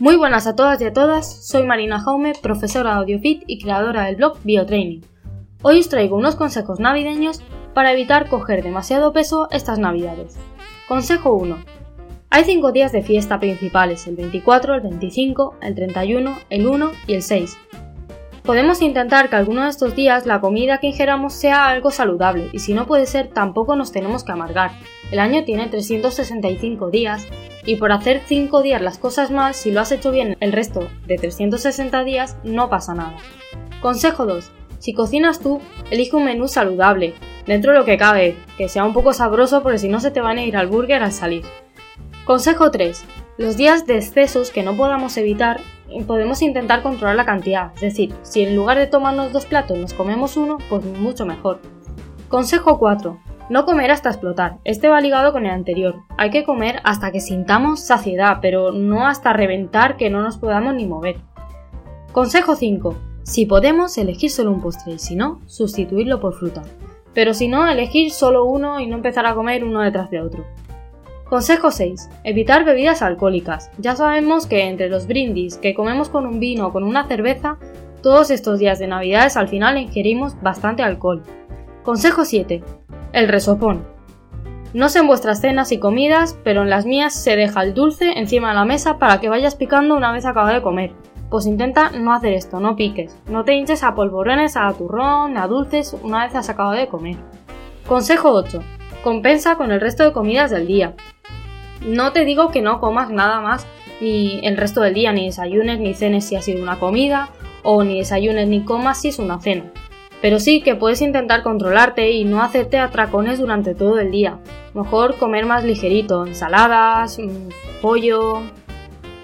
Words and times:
Muy 0.00 0.14
buenas 0.14 0.46
a 0.46 0.54
todas 0.54 0.80
y 0.80 0.84
a 0.84 0.92
todas, 0.92 1.44
soy 1.44 1.64
Marina 1.64 1.98
Jaume, 1.98 2.32
profesora 2.40 2.90
de 2.90 2.96
AudioFit 2.98 3.42
y 3.48 3.58
creadora 3.58 4.04
del 4.04 4.14
blog 4.14 4.38
Biotraining. 4.44 5.04
Hoy 5.62 5.80
os 5.80 5.88
traigo 5.88 6.16
unos 6.16 6.36
consejos 6.36 6.78
navideños 6.78 7.42
para 7.74 7.92
evitar 7.92 8.28
coger 8.28 8.62
demasiado 8.62 9.12
peso 9.12 9.48
estas 9.50 9.80
navidades. 9.80 10.36
Consejo 10.86 11.32
1. 11.32 11.58
Hay 12.30 12.44
5 12.44 12.70
días 12.70 12.92
de 12.92 13.02
fiesta 13.02 13.40
principales, 13.40 14.06
el 14.06 14.14
24, 14.14 14.76
el 14.76 14.82
25, 14.82 15.56
el 15.62 15.74
31, 15.74 16.38
el 16.48 16.66
1 16.68 16.92
y 17.08 17.14
el 17.14 17.22
6. 17.22 17.58
Podemos 18.44 18.80
intentar 18.82 19.28
que 19.28 19.36
alguno 19.36 19.64
de 19.64 19.70
estos 19.70 19.96
días 19.96 20.26
la 20.26 20.40
comida 20.40 20.78
que 20.78 20.86
ingeramos 20.86 21.34
sea 21.34 21.66
algo 21.66 21.90
saludable 21.90 22.50
y 22.52 22.60
si 22.60 22.72
no 22.72 22.86
puede 22.86 23.06
ser 23.06 23.28
tampoco 23.28 23.74
nos 23.74 23.90
tenemos 23.90 24.22
que 24.22 24.30
amargar. 24.30 24.70
El 25.10 25.18
año 25.18 25.42
tiene 25.44 25.66
365 25.66 26.88
días 26.88 27.26
y 27.68 27.76
por 27.76 27.92
hacer 27.92 28.22
5 28.24 28.62
días 28.62 28.80
las 28.80 28.96
cosas 28.96 29.30
mal, 29.30 29.52
si 29.52 29.70
lo 29.70 29.82
has 29.82 29.92
hecho 29.92 30.10
bien 30.10 30.38
el 30.40 30.52
resto 30.52 30.88
de 31.06 31.16
360 31.16 32.02
días, 32.02 32.38
no 32.42 32.70
pasa 32.70 32.94
nada. 32.94 33.14
Consejo 33.82 34.24
2. 34.24 34.50
Si 34.78 34.94
cocinas 34.94 35.40
tú, 35.40 35.60
elige 35.90 36.16
un 36.16 36.24
menú 36.24 36.48
saludable, 36.48 37.12
dentro 37.46 37.72
de 37.72 37.78
lo 37.78 37.84
que 37.84 37.98
cabe, 37.98 38.36
que 38.56 38.70
sea 38.70 38.86
un 38.86 38.94
poco 38.94 39.12
sabroso 39.12 39.62
porque 39.62 39.76
si 39.76 39.90
no 39.90 40.00
se 40.00 40.10
te 40.10 40.22
van 40.22 40.38
a 40.38 40.44
ir 40.44 40.56
al 40.56 40.68
burger 40.68 41.02
al 41.02 41.12
salir. 41.12 41.44
Consejo 42.24 42.70
3. 42.70 43.04
Los 43.36 43.58
días 43.58 43.84
de 43.84 43.98
excesos 43.98 44.50
que 44.50 44.62
no 44.62 44.74
podamos 44.74 45.18
evitar, 45.18 45.60
podemos 46.06 46.40
intentar 46.40 46.80
controlar 46.80 47.16
la 47.16 47.26
cantidad, 47.26 47.74
es 47.74 47.82
decir, 47.82 48.14
si 48.22 48.44
en 48.44 48.56
lugar 48.56 48.78
de 48.78 48.86
tomarnos 48.86 49.30
dos 49.30 49.44
platos 49.44 49.76
nos 49.76 49.92
comemos 49.92 50.38
uno, 50.38 50.56
pues 50.70 50.82
mucho 50.86 51.26
mejor. 51.26 51.60
Consejo 52.30 52.78
4. 52.78 53.27
No 53.48 53.64
comer 53.64 53.90
hasta 53.90 54.10
explotar. 54.10 54.58
Este 54.64 54.88
va 54.88 55.00
ligado 55.00 55.32
con 55.32 55.46
el 55.46 55.52
anterior. 55.52 56.02
Hay 56.18 56.30
que 56.30 56.44
comer 56.44 56.80
hasta 56.84 57.10
que 57.12 57.20
sintamos 57.20 57.80
saciedad, 57.80 58.38
pero 58.42 58.72
no 58.72 59.06
hasta 59.06 59.32
reventar 59.32 59.96
que 59.96 60.10
no 60.10 60.20
nos 60.20 60.36
podamos 60.36 60.74
ni 60.74 60.86
mover. 60.86 61.16
Consejo 62.12 62.56
5. 62.56 62.94
Si 63.22 63.46
podemos, 63.46 63.96
elegir 63.96 64.30
solo 64.30 64.50
un 64.50 64.60
postre 64.60 64.94
y 64.94 64.98
si 64.98 65.16
no, 65.16 65.40
sustituirlo 65.46 66.20
por 66.20 66.34
fruta. 66.34 66.62
Pero 67.14 67.32
si 67.32 67.48
no, 67.48 67.66
elegir 67.66 68.10
solo 68.10 68.44
uno 68.44 68.80
y 68.80 68.86
no 68.86 68.96
empezar 68.96 69.24
a 69.24 69.34
comer 69.34 69.64
uno 69.64 69.80
detrás 69.80 70.10
de 70.10 70.20
otro. 70.20 70.44
Consejo 71.28 71.70
6. 71.70 72.10
Evitar 72.24 72.64
bebidas 72.64 73.00
alcohólicas. 73.00 73.70
Ya 73.78 73.96
sabemos 73.96 74.46
que 74.46 74.64
entre 74.64 74.90
los 74.90 75.06
brindis 75.06 75.56
que 75.56 75.74
comemos 75.74 76.10
con 76.10 76.26
un 76.26 76.38
vino 76.38 76.66
o 76.66 76.72
con 76.72 76.84
una 76.84 77.06
cerveza, 77.06 77.58
todos 78.02 78.30
estos 78.30 78.58
días 78.58 78.78
de 78.78 78.88
navidades 78.88 79.36
al 79.36 79.48
final 79.48 79.78
ingerimos 79.78 80.40
bastante 80.42 80.82
alcohol. 80.82 81.22
Consejo 81.82 82.24
7. 82.24 82.62
El 83.18 83.26
resopón. 83.26 83.84
No 84.74 84.88
sé 84.88 85.00
en 85.00 85.08
vuestras 85.08 85.40
cenas 85.40 85.72
y 85.72 85.80
comidas, 85.80 86.38
pero 86.44 86.62
en 86.62 86.70
las 86.70 86.86
mías 86.86 87.12
se 87.12 87.34
deja 87.34 87.64
el 87.64 87.74
dulce 87.74 88.12
encima 88.16 88.50
de 88.50 88.54
la 88.54 88.64
mesa 88.64 88.98
para 88.98 89.18
que 89.18 89.28
vayas 89.28 89.56
picando 89.56 89.96
una 89.96 90.12
vez 90.12 90.24
acabado 90.24 90.54
de 90.54 90.62
comer. 90.62 90.92
Pues 91.28 91.44
intenta 91.44 91.90
no 91.90 92.14
hacer 92.14 92.34
esto, 92.34 92.60
no 92.60 92.76
piques. 92.76 93.18
No 93.26 93.42
te 93.42 93.54
hinches 93.54 93.82
a 93.82 93.96
polvorones, 93.96 94.56
a 94.56 94.72
turrón, 94.72 95.36
a 95.36 95.48
dulces 95.48 95.96
una 96.00 96.26
vez 96.26 96.36
has 96.36 96.48
acabado 96.48 96.76
de 96.76 96.86
comer. 96.86 97.16
Consejo 97.88 98.30
8. 98.30 98.62
Compensa 99.02 99.56
con 99.56 99.72
el 99.72 99.80
resto 99.80 100.04
de 100.04 100.12
comidas 100.12 100.52
del 100.52 100.68
día. 100.68 100.94
No 101.84 102.12
te 102.12 102.24
digo 102.24 102.52
que 102.52 102.62
no 102.62 102.78
comas 102.78 103.10
nada 103.10 103.40
más 103.40 103.66
ni 104.00 104.38
el 104.46 104.56
resto 104.56 104.80
del 104.80 104.94
día, 104.94 105.12
ni 105.12 105.26
desayunes 105.26 105.80
ni 105.80 105.92
cenes 105.92 106.24
si 106.24 106.36
ha 106.36 106.40
sido 106.40 106.62
una 106.62 106.78
comida, 106.78 107.30
o 107.64 107.82
ni 107.82 107.98
desayunes 107.98 108.46
ni 108.46 108.64
comas 108.64 109.00
si 109.00 109.08
es 109.08 109.18
una 109.18 109.40
cena. 109.40 109.64
Pero 110.20 110.40
sí 110.40 110.62
que 110.62 110.74
puedes 110.74 111.00
intentar 111.00 111.42
controlarte 111.42 112.10
y 112.10 112.24
no 112.24 112.42
hacerte 112.42 112.78
atracones 112.78 113.38
durante 113.38 113.74
todo 113.74 114.00
el 114.00 114.10
día. 114.10 114.38
Mejor 114.74 115.16
comer 115.16 115.46
más 115.46 115.64
ligerito, 115.64 116.26
ensaladas, 116.26 117.18
mm, 117.18 117.80
pollo, 117.80 118.42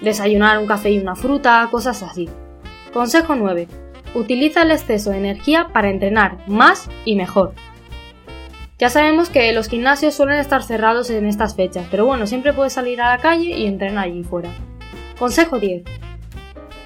desayunar 0.00 0.58
un 0.58 0.66
café 0.66 0.90
y 0.90 0.98
una 0.98 1.14
fruta, 1.14 1.68
cosas 1.70 2.02
así. 2.02 2.28
Consejo 2.92 3.36
9. 3.36 3.68
Utiliza 4.14 4.62
el 4.62 4.72
exceso 4.72 5.10
de 5.10 5.18
energía 5.18 5.68
para 5.72 5.90
entrenar 5.90 6.38
más 6.48 6.88
y 7.04 7.14
mejor. 7.14 7.54
Ya 8.78 8.88
sabemos 8.88 9.28
que 9.28 9.52
los 9.52 9.68
gimnasios 9.68 10.14
suelen 10.14 10.38
estar 10.40 10.62
cerrados 10.62 11.10
en 11.10 11.26
estas 11.26 11.54
fechas, 11.54 11.86
pero 11.90 12.06
bueno, 12.06 12.26
siempre 12.26 12.52
puedes 12.52 12.72
salir 12.72 13.00
a 13.00 13.14
la 13.14 13.22
calle 13.22 13.50
y 13.50 13.66
entrenar 13.66 14.06
allí 14.06 14.24
fuera. 14.24 14.50
Consejo 15.18 15.58
10. 15.60 15.82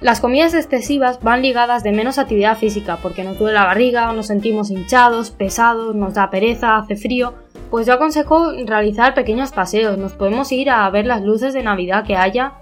Las 0.00 0.20
comidas 0.20 0.54
excesivas 0.54 1.20
van 1.22 1.42
ligadas 1.42 1.82
de 1.82 1.90
menos 1.90 2.18
actividad 2.18 2.56
física, 2.56 2.98
porque 3.02 3.24
nos 3.24 3.36
duele 3.36 3.54
la 3.54 3.64
barriga, 3.64 4.12
nos 4.12 4.28
sentimos 4.28 4.70
hinchados, 4.70 5.32
pesados, 5.32 5.96
nos 5.96 6.14
da 6.14 6.30
pereza, 6.30 6.76
hace 6.76 6.94
frío. 6.94 7.34
Pues 7.68 7.86
yo 7.86 7.94
aconsejo 7.94 8.52
realizar 8.64 9.14
pequeños 9.14 9.50
paseos, 9.50 9.98
nos 9.98 10.12
podemos 10.12 10.52
ir 10.52 10.70
a 10.70 10.88
ver 10.90 11.06
las 11.06 11.22
luces 11.22 11.52
de 11.52 11.64
Navidad 11.64 12.06
que 12.06 12.14
haya 12.14 12.54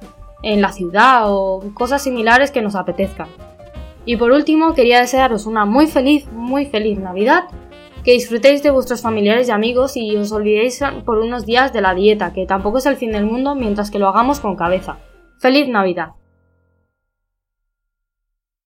en 0.43 0.63
la 0.63 0.73
ciudad 0.73 1.25
o 1.27 1.63
cosas 1.75 2.03
similares 2.03 2.51
que 2.51 2.63
nos 2.63 2.75
apetezcan. 2.75 3.29
Y 4.07 4.17
por 4.17 4.33
último, 4.33 4.73
quería 4.73 5.01
desearos 5.01 5.45
una 5.45 5.67
muy 5.67 5.89
feliz, 5.89 6.27
muy 6.33 6.65
feliz 6.65 6.99
Navidad 6.99 7.45
que 8.03 8.13
disfrutéis 8.13 8.63
de 8.63 8.71
vuestros 8.71 9.03
familiares 9.03 9.49
y 9.49 9.51
amigos 9.51 9.97
y 9.97 10.17
os 10.17 10.31
olvidéis 10.31 10.81
por 11.05 11.19
unos 11.19 11.45
días 11.45 11.73
de 11.73 11.81
la 11.81 11.93
dieta, 11.93 12.33
que 12.33 12.47
tampoco 12.47 12.79
es 12.79 12.87
el 12.87 12.97
fin 12.97 13.11
del 13.11 13.27
mundo 13.27 13.57
mientras 13.57 13.91
que 13.91 13.99
lo 13.99 14.09
hagamos 14.09 14.39
con 14.39 14.55
cabeza. 14.55 14.99
¡Feliz 15.39 15.69
Navidad! 15.69 16.11